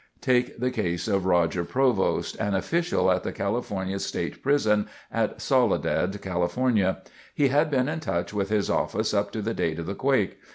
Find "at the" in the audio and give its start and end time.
3.11-3.31